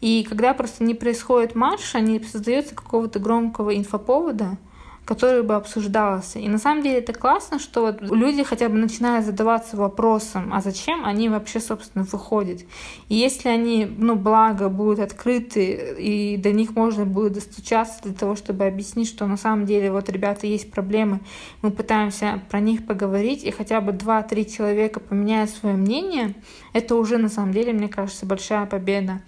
[0.00, 4.58] и когда просто не происходит марш, они создаются какого-то громкого инфоповода,
[5.06, 6.40] который бы обсуждался.
[6.40, 10.60] И на самом деле это классно, что вот люди хотя бы начинают задаваться вопросом, а
[10.60, 12.62] зачем они вообще, собственно, выходят.
[13.08, 18.34] И если они, ну, благо, будут открыты, и до них можно будет достучаться для того,
[18.34, 21.20] чтобы объяснить, что на самом деле вот, ребята, есть проблемы,
[21.62, 26.34] мы пытаемся про них поговорить, и хотя бы два-три человека поменяют свое мнение,
[26.72, 29.20] это уже на самом деле, мне кажется, большая победа.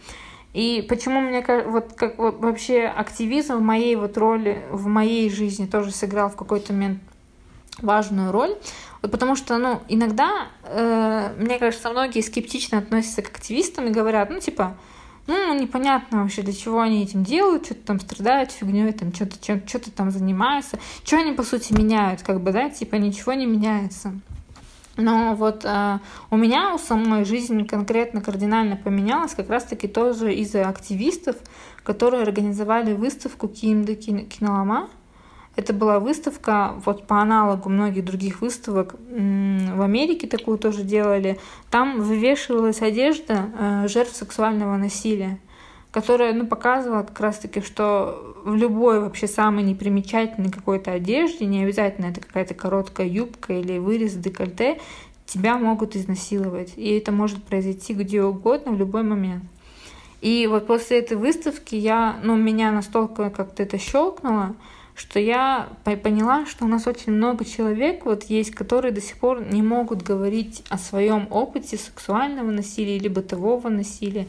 [0.55, 5.91] И почему мне вот как вообще активизм в моей вот роли, в моей жизни тоже
[5.91, 7.01] сыграл в какой-то момент
[7.81, 8.57] важную роль,
[9.03, 14.31] вот потому что, ну, иногда, э, мне кажется, многие скептично относятся к активистам и говорят,
[14.31, 14.77] ну, типа,
[15.29, 19.37] ну, непонятно вообще, для чего они этим делают, что-то там страдают фигней, там что-то
[19.69, 24.19] что-то там занимаются, что они, по сути, меняют, как бы, да, типа, ничего не меняется.
[24.99, 25.99] Но вот э,
[26.31, 31.37] у меня у самой жизнь конкретно кардинально поменялась как раз-таки тоже из-за активистов,
[31.85, 34.91] которые организовали выставку Кимда Кинолома.
[35.55, 38.97] Это была выставка вот по аналогу многих других выставок.
[38.99, 41.39] В Америке такую тоже делали.
[41.71, 45.39] Там вывешивалась одежда э, жертв сексуального насилия
[46.01, 52.07] которая ну, показывала как раз-таки, что в любой вообще самой непримечательной какой-то одежде, не обязательно
[52.07, 54.79] это какая-то короткая юбка или вырез декольте,
[55.27, 56.75] тебя могут изнасиловать.
[56.77, 59.43] И это может произойти где угодно в любой момент.
[60.21, 64.55] И вот после этой выставки я, ну, меня настолько как-то это щелкнуло,
[64.95, 69.43] что я поняла, что у нас очень много человек вот есть, которые до сих пор
[69.43, 74.29] не могут говорить о своем опыте сексуального насилия или бытового насилия.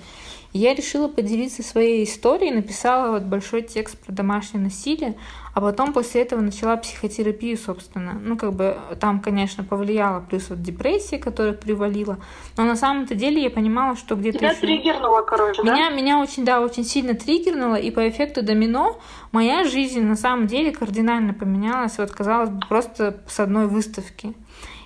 [0.51, 5.15] Я решила поделиться своей историей, написала вот большой текст про домашнее насилие,
[5.53, 8.13] а потом после этого начала психотерапию, собственно.
[8.13, 12.17] Ну, как бы там, конечно, повлияла плюс вот депрессия, которая привалила.
[12.57, 14.39] Но на самом-то деле я понимала, что где-то...
[14.39, 14.61] Тебя еще...
[14.61, 15.95] триггернуло, короче, меня, да?
[15.95, 18.99] Меня очень, да, очень сильно триггернуло, и по эффекту домино
[19.31, 24.33] моя жизнь на самом деле кардинально поменялась, вот, казалось бы, просто с одной выставки.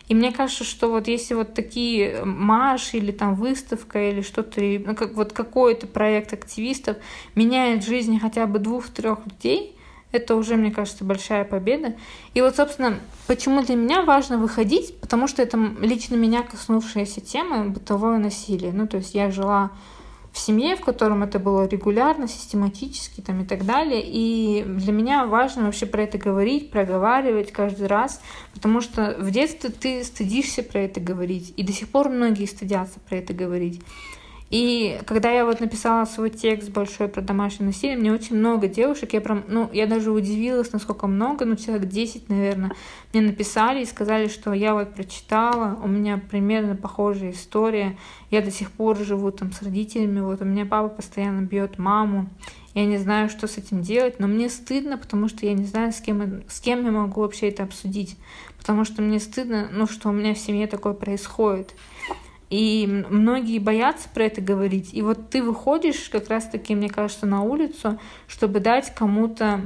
[0.08, 4.96] И мне кажется, что вот если вот такие марш или там выставка или что-то, ну,
[4.96, 6.98] как вот какой-то проект активистов
[7.36, 9.78] меняет жизнь хотя бы двух-трех людей,
[10.12, 11.96] это уже, мне кажется, большая победа.
[12.34, 17.66] И вот, собственно, почему для меня важно выходить, потому что это лично меня коснувшаяся тема
[17.66, 18.72] бытовое насилие.
[18.74, 19.72] Ну, то есть я жила
[20.34, 24.02] в семье, в котором это было регулярно, систематически там, и так далее.
[24.04, 28.20] И для меня важно вообще про это говорить, проговаривать каждый раз,
[28.52, 33.00] потому что в детстве ты стыдишься про это говорить, и до сих пор многие стыдятся
[33.00, 33.80] про это говорить.
[34.54, 39.14] И когда я вот написала свой текст большой про домашнее насилие, мне очень много девушек,
[39.14, 42.72] я прям, ну, я даже удивилась, насколько много, ну, человек 10, наверное,
[43.14, 47.98] мне написали и сказали, что я вот прочитала, у меня примерно похожая история,
[48.30, 52.30] я до сих пор живу там с родителями, вот у меня папа постоянно бьет маму,
[52.76, 55.92] я не знаю, что с этим делать, но мне стыдно, потому что я не знаю,
[55.92, 58.18] с кем, с кем я могу вообще это обсудить,
[58.60, 61.74] потому что мне стыдно, ну, что у меня в семье такое происходит.
[62.54, 64.94] И многие боятся про это говорить.
[64.94, 69.62] И вот ты выходишь как раз-таки, мне кажется, на улицу, чтобы дать кому-то,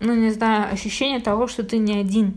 [0.00, 2.36] ну, не знаю, ощущение того, что ты не один.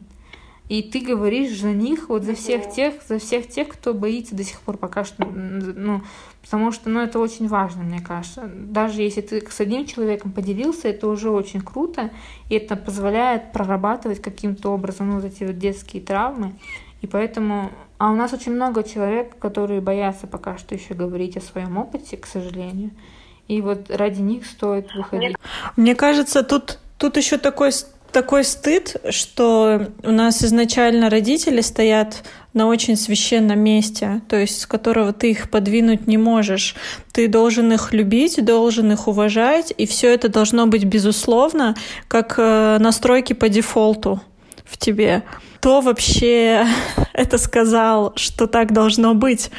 [0.70, 4.46] И ты говоришь за них, вот за всех тех, за всех тех, кто боится до
[4.46, 6.02] сих пор пока что, ну,
[6.42, 8.50] потому что, ну, это очень важно, мне кажется.
[8.56, 12.10] Даже если ты с одним человеком поделился, это уже очень круто,
[12.50, 16.54] и это позволяет прорабатывать каким-то образом ну, вот эти вот детские травмы.
[17.02, 17.70] И поэтому...
[18.04, 22.18] А у нас очень много человек, которые боятся пока что еще говорить о своем опыте,
[22.18, 22.92] к сожалению.
[23.48, 25.38] И вот ради них стоит выходить.
[25.78, 27.72] Мне кажется, тут, тут еще такой
[28.12, 34.66] такой стыд, что у нас изначально родители стоят на очень священном месте, то есть с
[34.68, 36.76] которого ты их подвинуть не можешь.
[37.14, 41.76] Ты должен их любить, должен их уважать, и все это должно быть безусловно,
[42.10, 44.22] как э, настройки по дефолту
[44.66, 45.24] в тебе.
[45.58, 46.66] Кто вообще
[47.14, 49.52] это сказал, что так должно быть?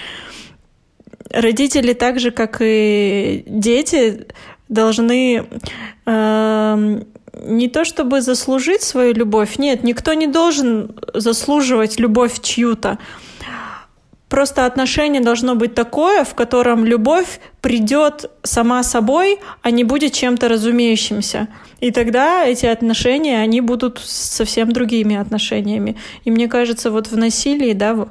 [1.30, 4.26] Родители так же, как и дети,
[4.68, 5.44] должны
[6.06, 7.02] э,
[7.42, 12.98] не то чтобы заслужить свою любовь, нет, никто не должен заслуживать любовь чью-то.
[14.28, 20.48] Просто отношение должно быть такое, в котором любовь придет сама собой, а не будет чем-то
[20.48, 21.48] разумеющимся.
[21.84, 25.96] И тогда эти отношения, они будут совсем другими отношениями.
[26.24, 28.08] И мне кажется, вот в насилии, да,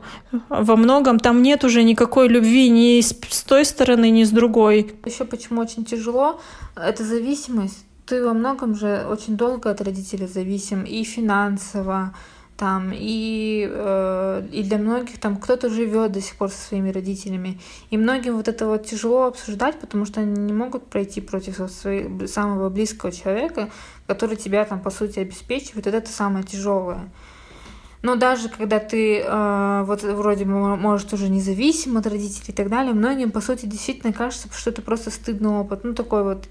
[0.50, 4.94] во многом там нет уже никакой любви ни с той стороны, ни с другой.
[5.06, 6.40] Еще почему очень тяжело,
[6.76, 12.14] это зависимость ты во многом же очень долго от родителей зависим и финансово,
[12.58, 17.60] там, и, э, и для многих там кто-то живет до сих пор со своими родителями.
[17.90, 22.28] И многим вот это вот тяжело обсуждать, потому что они не могут пройти против своего
[22.28, 23.70] самого близкого человека,
[24.08, 25.88] который тебя там, по сути, обеспечивает.
[25.88, 27.10] Это самое тяжелое.
[28.04, 32.94] Но даже когда ты э, вот вроде может уже независим от родителей и так далее,
[32.94, 35.84] многим, по сути, действительно кажется, что это просто стыдный опыт.
[35.84, 36.48] Ну, такой вот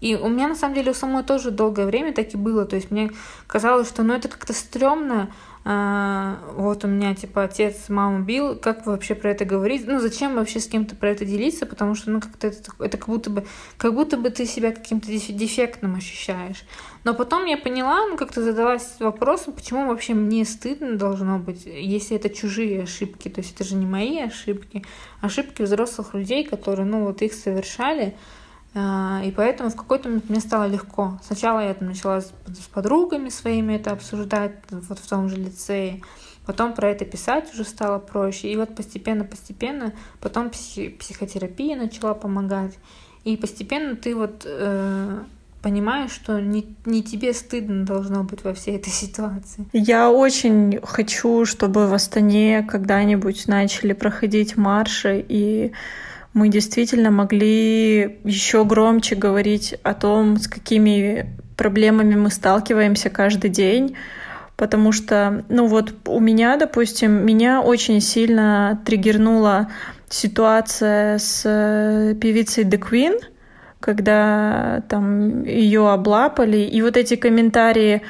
[0.00, 2.66] и у меня, на самом деле, у самой тоже долгое время так и было.
[2.66, 3.10] То есть мне
[3.46, 5.30] казалось, что ну, это как-то стрёмно.
[5.68, 8.54] А, вот у меня, типа, отец маму бил.
[8.54, 9.84] Как вообще про это говорить?
[9.84, 11.66] Ну, зачем вообще с кем-то про это делиться?
[11.66, 13.44] Потому что, ну, как-то это, это как будто бы,
[13.76, 16.62] как будто бы ты себя каким-то дефектным ощущаешь.
[17.02, 22.16] Но потом я поняла, ну, как-то задалась вопросом, почему вообще мне стыдно должно быть, если
[22.16, 23.28] это чужие ошибки.
[23.28, 24.84] То есть это же не мои ошибки,
[25.20, 28.14] ошибки взрослых людей, которые, ну, вот их совершали.
[28.78, 31.18] А, и поэтому в какой-то момент мне стало легко.
[31.24, 32.30] Сначала я там начала с,
[32.74, 36.02] подругами своими это обсуждать, вот в том же лицее.
[36.44, 38.52] Потом про это писать уже стало проще.
[38.52, 42.74] И вот постепенно-постепенно потом психотерапия начала помогать.
[43.24, 45.22] И постепенно ты вот э,
[45.62, 49.66] понимаешь, что не, не тебе стыдно должно быть во всей этой ситуации.
[49.72, 55.72] Я очень хочу, чтобы в Астане когда-нибудь начали проходить марши и
[56.36, 63.96] мы действительно могли еще громче говорить о том, с какими проблемами мы сталкиваемся каждый день,
[64.54, 69.70] потому что, ну вот у меня, допустим, меня очень сильно триггернула
[70.10, 73.18] ситуация с э, певицей The Queen,
[73.80, 78.02] когда там ее облапали, и вот эти комментарии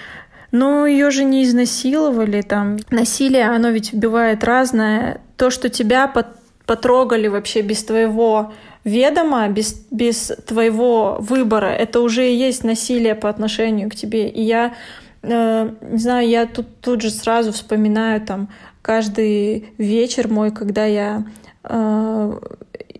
[0.51, 5.21] ну, ее же не изнасиловали, там, насилие, оно ведь бывает разное.
[5.37, 6.27] То, что тебя под
[6.67, 8.53] потрогали вообще без твоего
[8.85, 14.29] ведома, без, без твоего выбора, это уже и есть насилие по отношению к тебе.
[14.29, 14.75] И я,
[15.23, 18.49] э, не знаю, я тут, тут же сразу вспоминаю там
[18.83, 21.25] каждый вечер мой, когда я
[21.65, 22.41] э,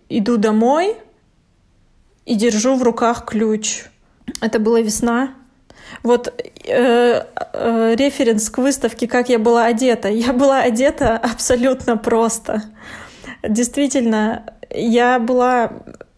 [0.09, 0.95] иду домой
[2.25, 3.85] и держу в руках ключ.
[4.41, 5.33] Это была весна.
[6.03, 6.27] Вот
[6.65, 10.09] э, э, референс к выставке, как я была одета.
[10.09, 12.63] Я была одета абсолютно просто
[13.49, 15.71] действительно, я была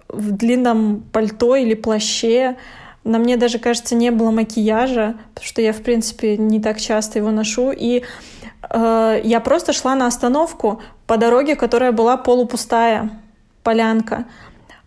[0.07, 2.57] в длинном пальто или плаще.
[3.03, 7.19] На мне даже, кажется, не было макияжа, потому что я, в принципе, не так часто
[7.19, 7.71] его ношу.
[7.71, 8.03] И
[8.69, 13.09] э, я просто шла на остановку по дороге, которая была полупустая,
[13.63, 14.25] полянка.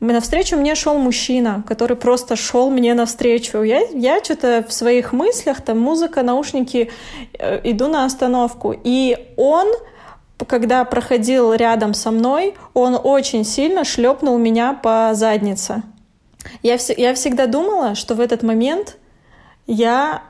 [0.00, 3.62] Навстречу мне шел мужчина, который просто шел мне навстречу.
[3.62, 6.90] Я, я что-то в своих мыслях, там музыка, наушники,
[7.38, 8.74] э, иду на остановку.
[8.82, 9.68] И он
[10.44, 15.82] когда проходил рядом со мной, он очень сильно шлепнул меня по заднице.
[16.62, 18.96] Я, вс- я всегда думала, что в этот момент
[19.66, 20.22] я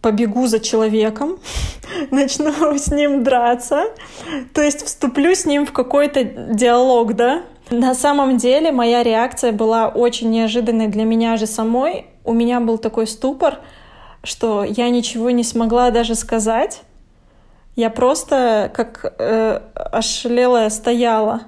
[0.00, 1.38] побегу за человеком,
[2.10, 3.84] начну с ним драться,
[4.54, 9.88] то есть вступлю с ним в какой-то диалог, да, На самом деле моя реакция была
[9.88, 12.06] очень неожиданной для меня же самой.
[12.24, 13.58] У меня был такой ступор,
[14.22, 16.82] что я ничего не смогла даже сказать.
[17.78, 21.42] Я просто как э, ошалелая стояла.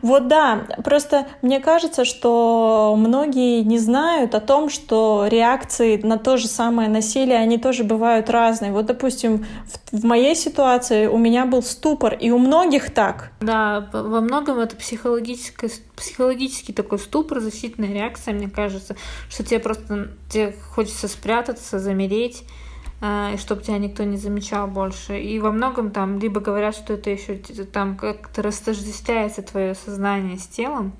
[0.00, 6.38] Вот да, просто мне кажется, что многие не знают о том, что реакции на то
[6.38, 8.72] же самое насилие, они тоже бывают разные.
[8.72, 9.44] Вот, допустим,
[9.92, 13.32] в, в моей ситуации у меня был ступор, и у многих так.
[13.42, 18.96] Да, во многом это психологическое, психологический такой ступор, защитная реакция, мне кажется,
[19.28, 22.44] что тебе просто тебе хочется спрятаться, замереть,
[23.02, 25.20] и чтобы тебя никто не замечал больше.
[25.20, 27.36] И во многом там либо говорят, что это еще
[27.72, 30.92] там как-то растождествляется твое сознание с телом,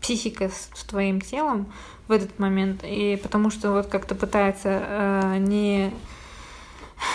[0.00, 1.72] психика с твоим телом
[2.08, 5.92] в этот момент, и потому что вот как-то пытается э, не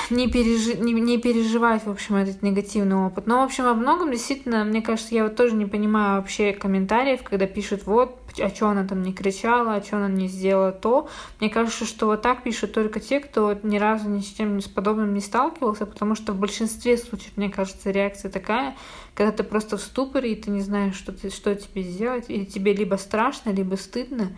[0.09, 3.27] не, пережи, не, не переживать, в общем, этот негативный опыт.
[3.27, 7.23] Но, в общем, во многом, действительно, мне кажется, я вот тоже не понимаю вообще комментариев,
[7.23, 11.09] когда пишут, вот, а что она там не кричала, а что она не сделала то.
[11.39, 14.67] Мне кажется, что вот так пишут только те, кто ни разу ни с чем с
[14.67, 18.75] подобным не сталкивался, потому что в большинстве случаев, мне кажется, реакция такая,
[19.13, 22.45] когда ты просто в ступоре, и ты не знаешь, что, ты, что тебе сделать, или
[22.45, 24.37] тебе либо страшно, либо стыдно,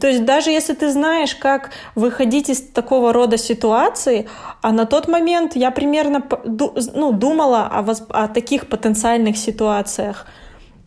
[0.00, 4.28] То есть даже если ты знаешь, как выходить из такого рода ситуации,
[4.62, 8.02] а на тот момент я примерно ну, думала о, воз...
[8.08, 10.26] о таких потенциальных ситуациях,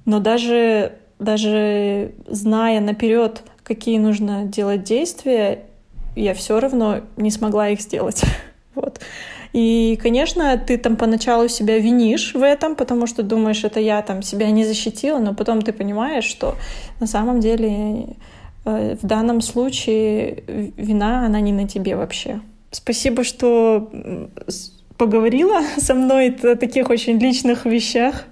[0.06, 5.66] но даже, даже зная наперед, какие нужно делать действия,
[6.16, 8.24] я все равно не смогла их сделать.
[8.76, 9.00] вот.
[9.54, 14.24] И, конечно, ты там поначалу себя винишь в этом, потому что думаешь, это я там
[14.24, 16.56] себя не защитила, но потом ты понимаешь, что
[17.00, 18.16] на самом деле
[18.66, 20.44] в данном случае
[20.78, 22.42] вина, она не на тебе вообще.
[22.72, 23.92] Спасибо, что
[24.98, 28.26] поговорила со мной о таких очень личных вещах.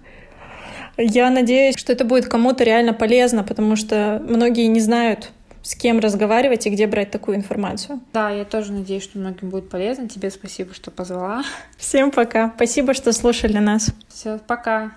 [0.97, 5.31] Я надеюсь, что это будет кому-то реально полезно, потому что многие не знают,
[5.63, 8.01] с кем разговаривать и где брать такую информацию.
[8.13, 10.09] Да, я тоже надеюсь, что многим будет полезно.
[10.09, 11.43] Тебе спасибо, что позвала.
[11.77, 12.51] Всем пока.
[12.55, 13.91] Спасибо, что слушали нас.
[14.09, 14.91] Все, пока.